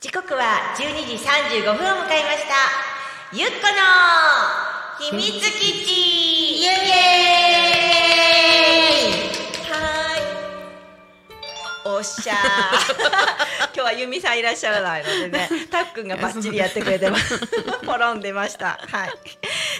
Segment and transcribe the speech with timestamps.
[0.00, 2.54] 時刻は12時35分を迎えました。
[3.32, 6.11] ゆっこの秘密基地。
[12.02, 12.36] っしゃー。
[13.74, 17.34] 今日はゆみさんいらっしゃらないのでね たっくんがバッチリやってくれてます。
[17.82, 18.78] 転んでました。
[18.90, 19.10] はい。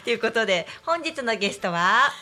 [0.04, 2.12] ということで本日のゲストは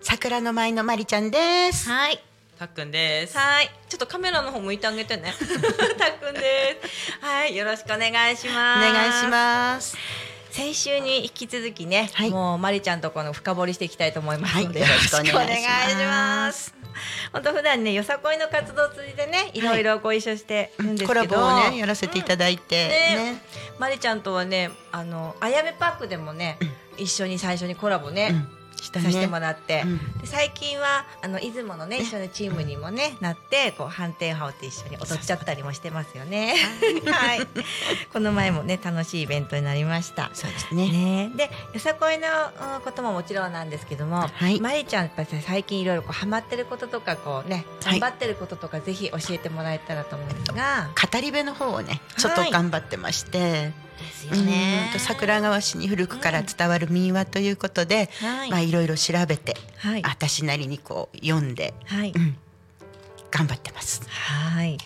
[0.00, 1.88] 桜の舞のまりちゃんです。
[1.88, 2.20] はい。
[2.58, 3.36] たっくんです。
[3.38, 3.70] はい。
[3.88, 5.32] ちょっとカメラの方向いてあげてね。
[5.98, 7.12] たっくんです。
[7.24, 7.56] はい。
[7.56, 8.92] よろしくお願いしおます。
[8.92, 9.96] 願いします。
[10.52, 12.30] 先週に引き続きね、はい。
[12.30, 14.88] もうまりちゃんとこの深掘りしていきたいと思いますので、はい。
[14.90, 16.74] よろしくお願いします。
[17.32, 19.62] 本当普段ねよさこいの活動を通じてねい。
[19.62, 23.32] ろいろご一緒してるんですコラけど、ボをねやらせていただいて、ね。
[23.32, 23.42] ね。
[23.78, 26.58] まりちゃんとはねあのあやめパークでもね、
[26.98, 29.40] 一緒に最初にコラボね、うんさせてもね。
[29.40, 29.98] らって、うん。
[30.20, 36.54] で最近はあの出雲のね一緒のチームにもねなってこう反転羽織って一緒に踊っちゃったりもしてますよね。
[37.06, 37.46] はい。
[38.12, 40.30] この前もね楽しいイベントになりました。
[40.34, 40.90] そうですね。
[40.90, 42.28] ね、でよさこいの
[42.76, 44.60] うんことももちろんなんですけども、はい。
[44.60, 48.00] まりちゃんやっぱり最近いろいろこうハマってることとかこうねはい。
[48.00, 58.50] 頑張ってることとかぜひ教えてもらえたらと思うんですが、語り部の方をねちょっと頑張ってまして、ですうんと桜川市に古くから伝わる民話ということで、はい。
[58.50, 60.02] まあいろいろ調べて、はい。
[60.02, 62.36] 私なりにこう読んではい、ん
[63.30, 64.02] 頑張ってます。
[64.08, 64.78] はい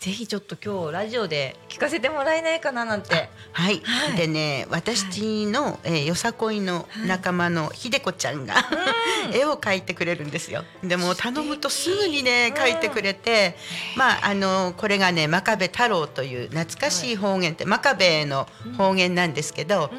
[0.00, 3.28] ぜひちょっと今日ラジオで聞かせてもらえないかななんて。
[3.52, 4.16] はい、はい。
[4.16, 8.54] でね私の、えーよさこいの仲間のひでこちゃんが、
[9.34, 10.64] 絵を描いてくれるんですよ。
[10.82, 13.58] でも頼むとすぐにね描いてくれて、
[13.94, 19.90] まああのこれがね真壁太郎という懐かしい方言って、真壁の方言なんですけど、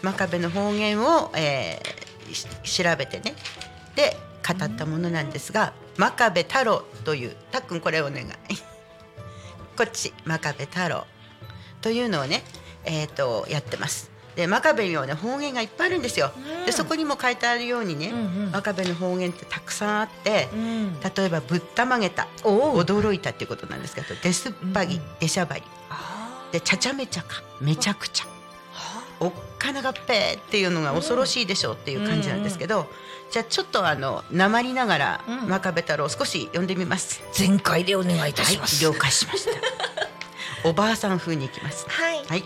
[0.00, 3.34] 真壁の方言を、えーし調べてね。
[3.96, 4.16] で
[4.48, 8.75] 語ったものなんですが、真壁太郎というたっくんこれお願い
[9.76, 11.04] こっち真壁太郎。
[11.82, 12.42] というのをね、
[12.84, 14.10] えー、とやってます。
[14.34, 16.30] で真壁にはね方言がいっぱいあるんですよ。
[16.66, 18.52] でそこにも書いてあるようにね、うんうん。
[18.52, 21.00] 真壁の方言ってたくさんあって、ん。
[21.00, 25.62] 例えばぶったまげた驚いたっていうことなんですけど出すっぱぎ、出しゃばり
[26.52, 28.35] でちゃちゃめちゃかめちゃくちゃ
[29.20, 32.86] おっかながっぺーっていうのが恐ろしいでしょうっていう感じなんですけど、
[33.30, 37.22] じゃあちょっとあのなりながら、うん真壁太郎少し読んでみます。
[37.32, 38.82] 全開でお願いいたします。
[38.82, 39.50] 了解しました。
[40.68, 41.86] おばあさん風にいきます。
[41.88, 42.44] はいはい。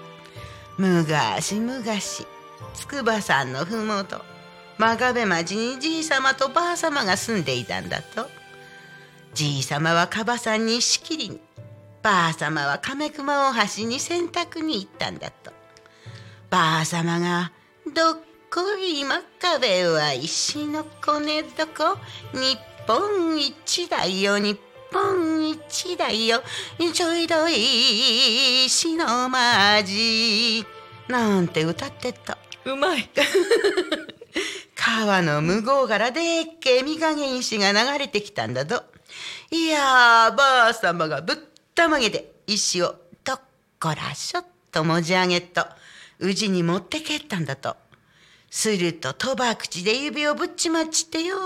[0.78, 2.26] むがしむがし、
[2.74, 4.22] 筑波山のふもと、
[4.78, 8.28] 真壁町にじいさまとばあさまが住んでいたんだと。
[9.34, 11.40] じいさまはかばさんにしきりに、
[12.02, 15.59] ばあさまは亀熊大橋に洗濯に行ったんだと。
[16.50, 17.52] ばあさまが、
[17.94, 18.20] どっ
[18.52, 21.96] こい真壁は石の子ねどこ、
[22.32, 24.58] 日本一だよ日
[24.92, 26.42] 本一だよ。
[26.92, 30.66] ちょいどい石のまじ。
[31.06, 32.36] なんて歌ってった。
[32.64, 33.08] うまい。
[34.74, 38.82] 川の向こうからでっけえ御影石が流れてきたんだと
[39.50, 41.36] いやーばあさまがぶっ
[41.74, 43.40] たまげて石をどっ
[43.78, 45.66] こらしょっと持ち上げっと
[46.20, 47.76] 宇治に持ってけったんだと。
[48.50, 51.36] すると賭博口で指をぶっちまっちってよ。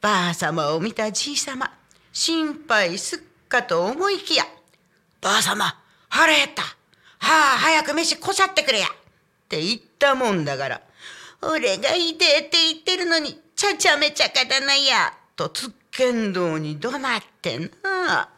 [0.00, 1.70] ばあさまを見たじいさま
[2.12, 3.18] 心配すっ
[3.48, 4.44] かと思いきや
[5.20, 6.62] ばあさま腹減った。
[6.62, 6.68] は
[7.18, 8.86] あ早く飯こしゃってくれや。
[8.86, 8.90] っ
[9.48, 10.80] て言ったもんだから
[11.42, 18.28] 俺がいてって言ってるのにちゃちゃめちゃかだなやとつっけんどうに怒鳴ってな。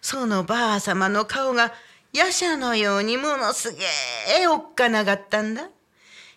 [0.00, 1.72] そのばあさまの顔が
[2.12, 3.84] 夜叉のようにものすげ
[4.42, 5.68] えおっかながったんだ。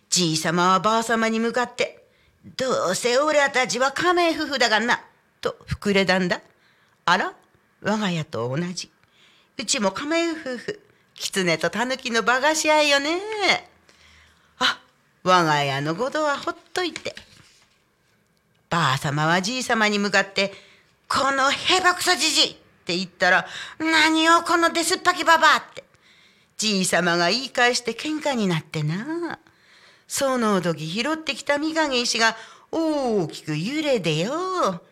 [0.09, 2.06] じいさまはばあさまに向かって
[2.56, 5.02] 「どうせ俺たちは仮面夫婦だがな」
[5.41, 6.41] と膨れだんだ。
[7.03, 7.34] あら
[7.81, 8.90] 我が家と同じ。
[9.58, 10.81] うちも仮面夫婦
[11.14, 13.19] 狐と狸の馬鹿し合いよね。
[14.59, 14.79] あ
[15.23, 17.16] 我が家のことはほっといて。
[18.70, 20.53] ばあさまはじいさまに向かって
[21.09, 23.47] 「このへばくそじじい!」って言ったら
[23.79, 25.84] 「何をこのデスっぱきばば!」って
[26.55, 29.40] じいさまが言い返して喧嘩になってな
[30.08, 32.37] その時拾ってきた御影石が
[32.72, 34.84] 大きく揺れでよ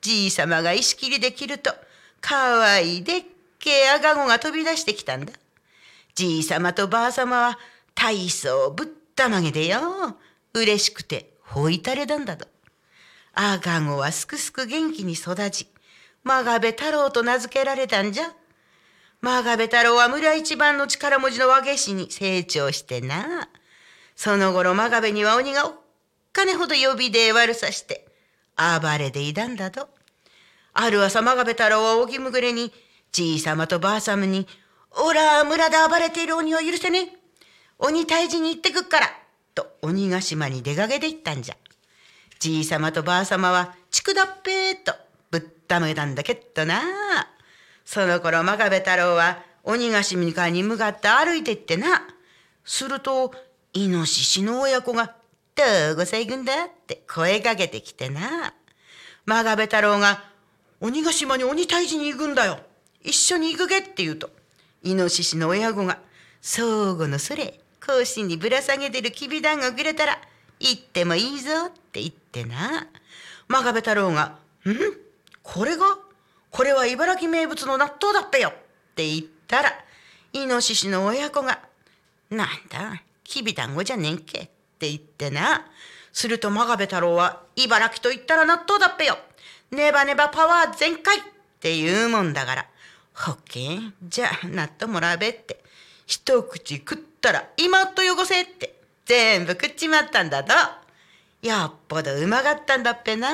[0.00, 1.74] じいさまが石切りで切ると
[2.20, 3.24] かわいいでっ
[3.58, 5.32] けえ赤子が飛び出してきたんだ
[6.14, 7.58] じいさまとばあさまは
[7.96, 8.86] 大層ぶっ
[9.16, 10.16] たまげでよ
[10.54, 12.46] 嬉しくてほいたれだんだと
[13.34, 15.66] 赤子はすくすく元気に育ち
[16.24, 18.32] 真壁太郎と名付けられたんじゃ
[19.20, 23.48] 真壁太郎は村一番の力持ちの和下士に成長してな
[24.14, 25.74] その頃真壁には鬼がおっ
[26.32, 28.06] かねほど呼びで悪さして
[28.56, 29.88] 暴れでいだんだと。
[30.74, 32.72] ある朝真壁太郎は荻むぐれに
[33.10, 34.46] じいさまとばあさまに
[34.92, 37.18] 「おら村で暴れている鬼は許せねえ。
[37.78, 39.10] 鬼退治に行ってくっから」
[39.54, 41.56] と鬼ヶ島に出かけて行ったんじゃ。
[42.38, 44.94] じいさまとばあさまは「ちくだっぺー」と
[45.72, 46.82] ぶっためたんだけっとな。
[47.84, 52.02] その頃真壁太郎は鬼ヶ島に向かって歩いてってな。
[52.64, 53.32] すると
[53.72, 55.14] イノシシの親子が
[55.56, 58.54] 「どこさ行くんだ?」って声かけてきてな。
[59.24, 60.24] 真壁太郎が
[60.80, 62.60] 「鬼ヶ島に鬼退治に行くんだよ。
[63.02, 64.30] 一緒に行くげ」って言うと
[64.82, 65.98] イノシシの親子が
[66.42, 70.20] 「相互のそれ格子にぶら下げてるきびだんごくれたら
[70.60, 72.86] 行ってもいいぞ」って言ってな。
[73.48, 75.11] 真壁太郎が「ん？
[75.42, 75.98] これが？
[76.50, 78.52] これは茨城名物の納豆だっぺよ」っ
[78.94, 79.72] て言ったら
[80.32, 81.60] イノシシの親子が
[82.30, 84.44] 「なんだきびだんごじゃねんけ」っ
[84.78, 85.66] て言ってな。
[86.12, 89.18] すると真壁太郎は「茨城と言ったら納豆だっぺよ
[89.70, 91.22] ネバネバパワー全開!」っ
[91.60, 92.66] て言うもんだから
[93.14, 95.64] 「ほっけんじゃあ納豆もらべ」って
[96.06, 100.52] 一口食ったら今っと汚せって全部食っちまったんだと。
[101.40, 103.28] やっぽどうまかったんだっぺな。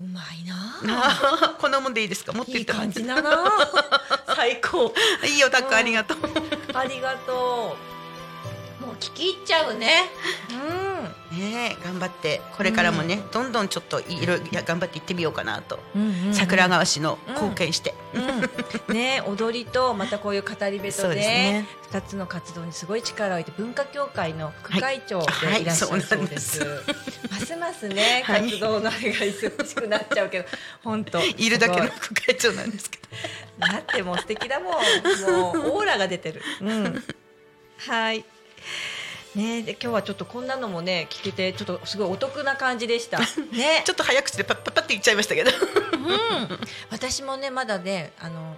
[0.00, 1.00] うまいな。
[1.04, 2.32] あ こんなもんでいいですか？
[2.32, 3.44] 持っていい感じだな。
[4.34, 4.94] 最高。
[5.24, 6.18] いいよタックありがとう。
[6.74, 7.76] ありがと
[8.82, 8.86] う。
[8.86, 10.10] もう聞き入っちゃうね
[11.32, 15.78] ねえ頑張ってこれからもね、どんどんちょっといろいろ頑張って行ってみようかなと、
[16.32, 17.94] 桜川市の貢献して、
[18.88, 21.66] うん、ね踊りとまたこういう語り部とね。
[21.90, 25.54] 二つの活動にすごい力を入れて文化協会の副会長はい。
[25.56, 25.64] でい。
[25.64, 26.60] らっしゃるそうです。
[26.62, 26.78] はい
[27.30, 28.42] ますますねはい。
[28.44, 30.44] 活動のあれが忙しくなっちゃうけど
[30.84, 31.20] 本当。
[31.20, 32.98] いるだけのす副会長なんですけ
[33.58, 33.66] ど。
[33.66, 34.72] だってもう素敵だもん。
[34.72, 34.78] も
[35.52, 36.42] うオーラが出てる。
[36.60, 37.04] うん、
[37.88, 38.24] はい。
[39.34, 39.62] ね。
[39.62, 43.18] で今日はちょっとこんなのもね聞けてちょっとすごいお得な感じでした。
[43.52, 43.82] ね。
[43.84, 45.50] ちょっと早口でパッパッパって言っちゃいましたけど。
[45.50, 46.58] うん、
[46.90, 48.56] 私もねまだねあの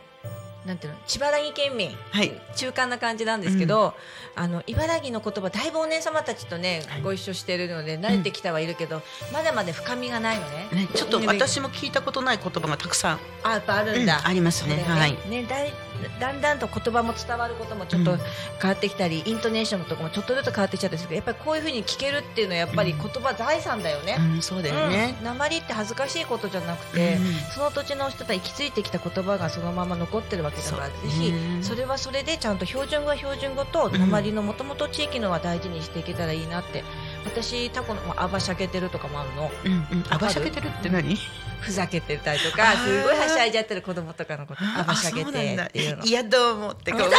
[0.66, 2.32] なんていうの千葉城県民、はい。
[2.54, 3.94] 中間な感じなんですけど、
[4.36, 7.02] あの茨城の言葉だいぶお姉様たちとね、はい。
[7.02, 9.02] ご一緒してるので慣れてきたはいるけど、
[9.32, 10.68] まだまだ深みがないのね。
[10.72, 13.20] ね、ちょっと私も聞いたことない言葉がたくさん。
[13.42, 14.76] あやっぱあるんだ、うんありますね。
[14.76, 15.18] そうだよはい。
[15.28, 15.72] ねだい
[16.20, 18.18] だんだんと言葉も伝わることもちょっとうん。
[18.60, 24.16] 変わってきたり、イントネーションとかもちょっとずつ変わってきちゃったりするけどやっぱりこういうふうに聞けるっていうのはやっぱり言葉財産だよね。
[24.18, 25.16] うん、そうだよね。
[25.18, 27.34] うん、鉛って恥ずかしいことじゃなくて、うん。
[27.54, 31.62] その土地の人たち行き着いてきた言葉がそのまま残ってるわけだから、ぜひね。
[31.62, 36.84] それはそれでちゃんと標準語は標準語とん鉛のもともと地域のは大事にしていけたらいいなって
[37.24, 39.50] 私タコのまあアバしゃけてるとかもあるの。
[39.64, 40.04] うんうん。
[40.10, 41.16] あばしゃけてるって何？
[41.60, 42.84] ふざけてたりとあか ー。
[42.84, 45.38] すごいはしゃいじゃってる子供とかのことアバしゃけてって
[45.78, 46.04] いうの。
[46.04, 47.02] いやどうもってこう。
[47.02, 47.10] そ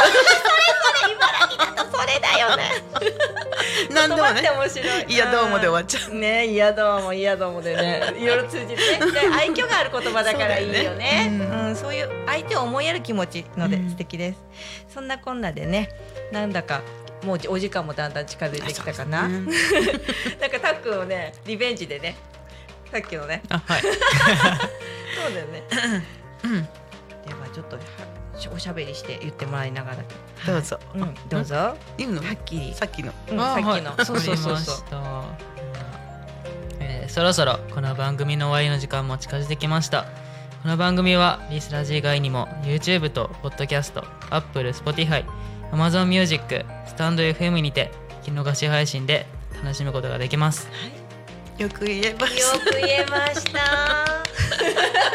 [2.06, 2.64] れだよね。
[3.94, 4.50] 何でもね。
[4.50, 5.12] 面白い。
[5.12, 6.14] いやどうもで終わっちゃう。
[6.14, 8.14] ねいやどうもいやどうもでね。
[8.18, 8.78] いろいろ通じてね。
[9.12, 10.78] で愛嬌がある言葉だからいいよね。
[10.78, 11.28] そうだよね。
[11.40, 13.90] うんそういう相手を思いやる気持ちのでうん。
[13.90, 14.38] 素敵です、
[14.92, 15.88] そんなこんなでね
[16.30, 16.82] なんだか
[17.24, 19.40] もうお時間もだんだん近づいてきたかな、ね。
[20.40, 22.16] なんかたっくんをねリベンジでね
[22.92, 23.42] さっきのね。
[23.48, 23.82] あはい。
[23.82, 25.62] そうだよね。
[26.44, 26.62] うん。
[26.62, 27.82] ではちょっとは
[28.54, 29.96] おしゃべりして言ってもらいながら。
[30.46, 30.78] どうぞ。
[30.94, 31.54] うんどうぞ。
[31.54, 32.20] は言うの？
[32.20, 32.74] っきり。
[32.74, 33.12] さっきの。
[33.30, 34.84] うんさっきの、はいそうそうそうそう。
[36.80, 40.04] えーそろそろこの番組の終わりの時間も近づいてきました。
[40.62, 45.24] この番組はリスラジ以外にも YouTube と Podcast、Apple、Spotify、
[45.74, 47.90] Amazon Music、スタンド FM にて
[48.22, 49.26] 聞き逃し配信で
[49.60, 50.68] 楽しむことができます
[51.58, 53.58] よく言えましよく言えました。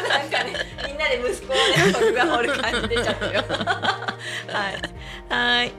[0.09, 0.53] なんかね、
[0.85, 3.43] みんなで息子をね、僕が掘る感じ出ちゃったよ。
[4.51, 4.69] は
[5.29, 5.71] い、はい、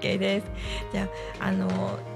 [0.00, 0.46] OK です。
[0.94, 1.08] じゃ
[1.40, 2.15] あ、あの。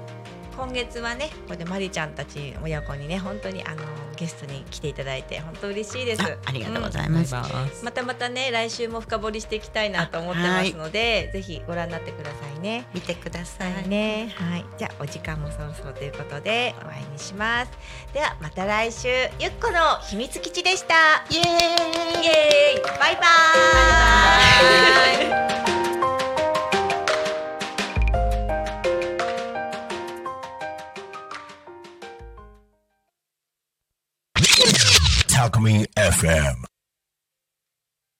[0.61, 3.81] 今月はね、これでマリちゃんたち親子にね、本当にあの
[4.15, 6.21] ゲストに来ていただいて、本当嬉しいです。
[6.21, 7.51] あありがとうごいざいます、バイバイ
[7.83, 12.85] またまたね、来週も深掘りしていきたいなと思ってますので、ぜひご覧になってくださいね。
[12.93, 17.71] 見てください、ね、はい、じゃあお時間もそろそろということでお会いにします。
[18.13, 19.07] ではまた来週
[19.39, 21.25] ゆっこの秘密基地でした。
[21.31, 21.45] イエーイ
[22.23, 23.21] イエーイ、バイバ
[25.47, 25.50] イ。
[35.41, 36.70] Alchemy FM.